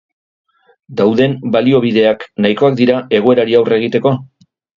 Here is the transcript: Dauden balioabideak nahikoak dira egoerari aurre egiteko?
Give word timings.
Dauden 1.01 1.35
balioabideak 1.55 2.25
nahikoak 2.47 2.81
dira 2.81 2.97
egoerari 3.21 3.61
aurre 3.61 3.79
egiteko? 3.83 4.17